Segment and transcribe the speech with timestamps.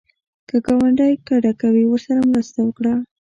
[0.47, 2.93] که ګاونډی کډه کوي، ورسره مرسته وکړه